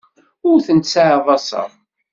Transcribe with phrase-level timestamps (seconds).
[0.49, 1.69] Ur tent-sseɛḍaseɣ.